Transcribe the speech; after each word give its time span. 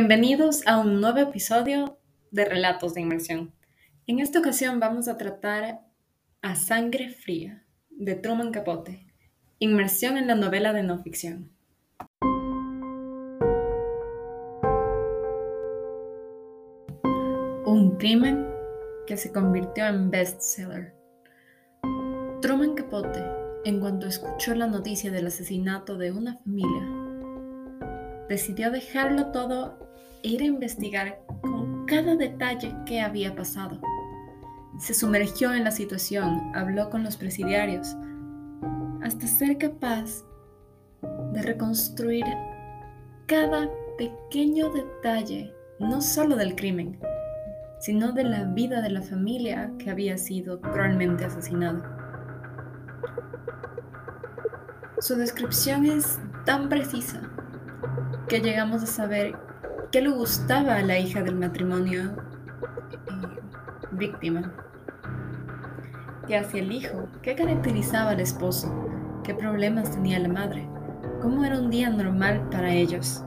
Bienvenidos 0.00 0.64
a 0.64 0.78
un 0.78 1.00
nuevo 1.00 1.18
episodio 1.18 1.98
de 2.30 2.44
Relatos 2.44 2.94
de 2.94 3.00
Inmersión. 3.00 3.52
En 4.06 4.20
esta 4.20 4.38
ocasión 4.38 4.78
vamos 4.78 5.08
a 5.08 5.16
tratar 5.16 5.80
A 6.40 6.54
Sangre 6.54 7.08
Fría 7.08 7.64
de 7.90 8.14
Truman 8.14 8.52
Capote, 8.52 9.12
inmersión 9.58 10.16
en 10.16 10.28
la 10.28 10.36
novela 10.36 10.72
de 10.72 10.84
no 10.84 11.02
ficción. 11.02 11.50
Un 17.66 17.96
crimen 17.98 18.46
que 19.04 19.16
se 19.16 19.32
convirtió 19.32 19.84
en 19.86 20.12
bestseller. 20.12 20.94
Truman 22.40 22.76
Capote, 22.76 23.20
en 23.64 23.80
cuanto 23.80 24.06
escuchó 24.06 24.54
la 24.54 24.68
noticia 24.68 25.10
del 25.10 25.26
asesinato 25.26 25.98
de 25.98 26.12
una 26.12 26.36
familia, 26.36 26.86
decidió 28.28 28.70
dejarlo 28.70 29.32
todo 29.32 29.87
ir 30.22 30.42
a 30.42 30.46
investigar 30.46 31.20
con 31.40 31.86
cada 31.86 32.16
detalle 32.16 32.74
qué 32.86 33.00
había 33.00 33.34
pasado. 33.34 33.80
Se 34.78 34.94
sumergió 34.94 35.52
en 35.52 35.64
la 35.64 35.70
situación, 35.70 36.52
habló 36.54 36.90
con 36.90 37.02
los 37.02 37.16
presidiarios, 37.16 37.96
hasta 39.02 39.26
ser 39.26 39.58
capaz 39.58 40.24
de 41.32 41.42
reconstruir 41.42 42.24
cada 43.26 43.68
pequeño 43.96 44.70
detalle, 44.72 45.52
no 45.78 46.00
solo 46.00 46.36
del 46.36 46.54
crimen, 46.54 46.98
sino 47.80 48.12
de 48.12 48.24
la 48.24 48.44
vida 48.44 48.80
de 48.80 48.90
la 48.90 49.02
familia 49.02 49.72
que 49.78 49.90
había 49.90 50.18
sido 50.18 50.60
cruelmente 50.60 51.24
asesinada. 51.24 51.94
Su 55.00 55.14
descripción 55.14 55.86
es 55.86 56.18
tan 56.44 56.68
precisa 56.68 57.20
que 58.28 58.40
llegamos 58.40 58.82
a 58.82 58.86
saber 58.86 59.36
qué 59.90 60.02
le 60.02 60.10
gustaba 60.10 60.76
a 60.76 60.82
la 60.82 60.98
hija 60.98 61.22
del 61.22 61.36
matrimonio 61.36 62.12
eh, 63.06 63.40
víctima, 63.92 64.52
y 66.28 66.34
hacia 66.34 66.60
el 66.60 66.72
hijo, 66.72 67.08
qué 67.22 67.34
caracterizaba 67.34 68.10
al 68.10 68.20
esposo, 68.20 68.70
qué 69.24 69.34
problemas 69.34 69.90
tenía 69.90 70.18
la 70.18 70.28
madre, 70.28 70.68
cómo 71.22 71.44
era 71.44 71.58
un 71.58 71.70
día 71.70 71.88
normal 71.88 72.46
para 72.50 72.70
ellos, 72.70 73.24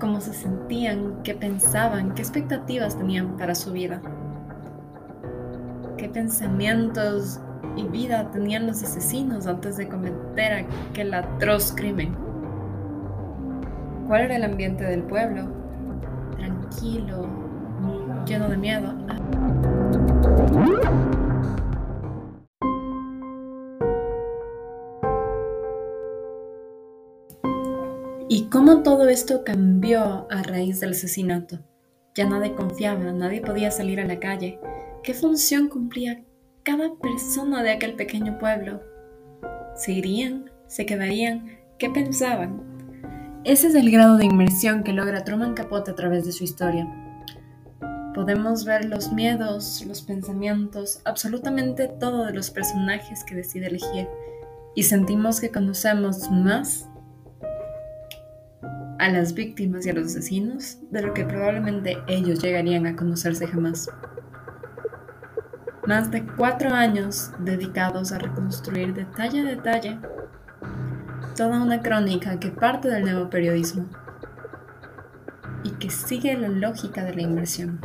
cómo 0.00 0.20
se 0.20 0.32
sentían, 0.32 1.22
qué 1.24 1.34
pensaban, 1.34 2.14
qué 2.14 2.22
expectativas 2.22 2.96
tenían 2.96 3.36
para 3.36 3.54
su 3.54 3.72
vida, 3.72 4.00
qué 5.98 6.08
pensamientos 6.08 7.40
y 7.76 7.86
vida 7.86 8.30
tenían 8.30 8.66
los 8.66 8.82
asesinos 8.82 9.46
antes 9.46 9.76
de 9.76 9.88
cometer 9.88 10.66
aquel 10.90 11.12
atroz 11.12 11.72
crimen. 11.72 12.27
¿Cuál 14.08 14.22
era 14.22 14.36
el 14.36 14.44
ambiente 14.44 14.84
del 14.84 15.02
pueblo? 15.02 15.42
Tranquilo, 16.34 17.28
lleno 18.24 18.48
de 18.48 18.56
miedo. 18.56 18.94
¿Y 28.30 28.48
cómo 28.48 28.82
todo 28.82 29.10
esto 29.10 29.44
cambió 29.44 30.26
a 30.30 30.42
raíz 30.42 30.80
del 30.80 30.92
asesinato? 30.92 31.58
Ya 32.14 32.26
nadie 32.26 32.54
confiaba, 32.54 33.12
nadie 33.12 33.42
podía 33.42 33.70
salir 33.70 34.00
a 34.00 34.06
la 34.06 34.18
calle. 34.18 34.58
¿Qué 35.02 35.12
función 35.12 35.68
cumplía 35.68 36.24
cada 36.62 36.94
persona 36.94 37.62
de 37.62 37.72
aquel 37.72 37.94
pequeño 37.94 38.38
pueblo? 38.38 38.80
¿Se 39.76 39.92
irían? 39.92 40.50
¿Se 40.66 40.86
quedarían? 40.86 41.58
¿Qué 41.78 41.90
pensaban? 41.90 42.77
Ese 43.44 43.68
es 43.68 43.74
el 43.74 43.90
grado 43.90 44.16
de 44.16 44.26
inmersión 44.26 44.82
que 44.82 44.92
logra 44.92 45.24
Truman 45.24 45.54
Capote 45.54 45.92
a 45.92 45.94
través 45.94 46.26
de 46.26 46.32
su 46.32 46.44
historia. 46.44 46.86
Podemos 48.14 48.64
ver 48.64 48.84
los 48.84 49.12
miedos, 49.12 49.84
los 49.86 50.02
pensamientos, 50.02 51.00
absolutamente 51.04 51.86
todo 51.86 52.26
de 52.26 52.32
los 52.32 52.50
personajes 52.50 53.22
que 53.22 53.36
decide 53.36 53.68
elegir 53.68 54.08
y 54.74 54.82
sentimos 54.82 55.40
que 55.40 55.50
conocemos 55.50 56.28
más 56.30 56.88
a 58.98 59.08
las 59.08 59.34
víctimas 59.34 59.86
y 59.86 59.90
a 59.90 59.94
los 59.94 60.06
asesinos 60.08 60.78
de 60.90 61.02
lo 61.02 61.14
que 61.14 61.24
probablemente 61.24 61.96
ellos 62.08 62.42
llegarían 62.42 62.86
a 62.86 62.96
conocerse 62.96 63.46
jamás. 63.46 63.88
Más 65.86 66.10
de 66.10 66.26
cuatro 66.26 66.70
años 66.74 67.30
dedicados 67.38 68.10
a 68.10 68.18
reconstruir 68.18 68.94
detalle 68.94 69.40
a 69.40 69.44
detalle 69.44 69.98
toda 71.38 71.62
una 71.62 71.82
crónica 71.82 72.40
que 72.40 72.48
parte 72.48 72.88
del 72.88 73.04
nuevo 73.04 73.30
periodismo 73.30 73.86
y 75.62 75.70
que 75.78 75.88
sigue 75.88 76.36
la 76.36 76.48
lógica 76.48 77.04
de 77.04 77.14
la 77.14 77.22
inversión. 77.22 77.80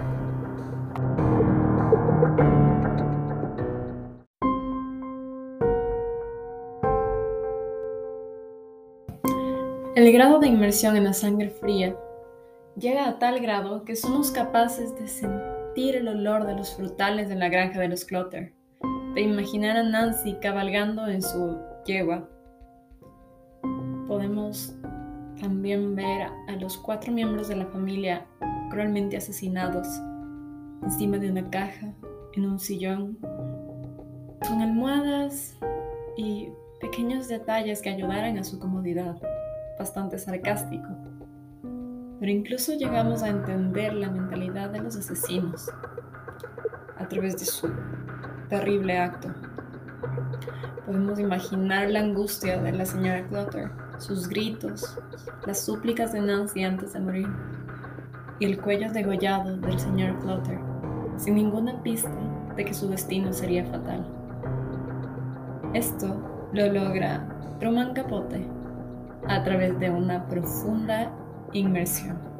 El 9.95 10.11
grado 10.11 10.39
de 10.39 10.47
inmersión 10.47 10.97
en 10.97 11.03
la 11.03 11.13
sangre 11.13 11.51
fría 11.51 11.95
llega 12.75 13.07
a 13.07 13.19
tal 13.19 13.39
grado 13.39 13.85
que 13.85 13.95
somos 13.95 14.31
capaces 14.31 14.95
de 14.95 15.07
sentir 15.07 15.95
el 15.95 16.07
olor 16.07 16.47
de 16.47 16.55
los 16.55 16.75
frutales 16.75 17.29
de 17.29 17.35
la 17.35 17.49
granja 17.49 17.79
de 17.79 17.89
los 17.89 18.03
Clotter, 18.03 18.51
de 19.13 19.21
imaginar 19.21 19.77
a 19.77 19.83
Nancy 19.83 20.37
cabalgando 20.41 21.05
en 21.07 21.21
su 21.21 21.59
yegua 21.85 22.27
podemos 24.07 24.75
también 25.39 25.95
ver 25.95 26.29
a 26.47 26.55
los 26.59 26.77
cuatro 26.77 27.11
miembros 27.11 27.47
de 27.47 27.55
la 27.55 27.65
familia 27.67 28.25
cruelmente 28.69 29.17
asesinados 29.17 29.87
encima 30.83 31.17
de 31.17 31.31
una 31.31 31.49
caja, 31.49 31.93
en 32.33 32.45
un 32.45 32.59
sillón, 32.59 33.17
con 34.47 34.61
almohadas 34.61 35.57
y 36.17 36.49
pequeños 36.79 37.27
detalles 37.27 37.81
que 37.81 37.89
ayudaran 37.89 38.37
a 38.37 38.43
su 38.43 38.59
comodidad, 38.59 39.15
bastante 39.79 40.17
sarcástico. 40.17 40.87
Pero 42.19 42.31
incluso 42.31 42.73
llegamos 42.73 43.23
a 43.23 43.29
entender 43.29 43.93
la 43.93 44.09
mentalidad 44.09 44.69
de 44.69 44.81
los 44.81 44.95
asesinos 44.95 45.69
a 46.97 47.07
través 47.07 47.37
de 47.37 47.45
su 47.45 47.69
terrible 48.49 48.97
acto. 48.97 49.29
Podemos 50.85 51.19
imaginar 51.19 51.89
la 51.89 51.99
angustia 51.99 52.61
de 52.61 52.71
la 52.71 52.85
señora 52.85 53.25
Clutter 53.27 53.71
sus 54.03 54.27
gritos, 54.27 54.97
las 55.45 55.61
súplicas 55.61 56.13
de 56.13 56.21
Nancy 56.21 56.63
antes 56.63 56.93
de 56.93 56.99
morir 56.99 57.29
y 58.39 58.45
el 58.45 58.59
cuello 58.59 58.91
degollado 58.91 59.55
del 59.57 59.79
señor 59.79 60.19
Clutter, 60.19 60.59
sin 61.17 61.35
ninguna 61.35 61.81
pista 61.81 62.11
de 62.55 62.65
que 62.65 62.73
su 62.73 62.89
destino 62.89 63.31
sería 63.31 63.65
fatal. 63.65 64.05
Esto 65.73 66.49
lo 66.51 66.71
logra 66.71 67.27
Truman 67.59 67.93
Capote 67.93 68.45
a 69.27 69.43
través 69.43 69.79
de 69.79 69.89
una 69.89 70.27
profunda 70.27 71.11
inmersión. 71.53 72.32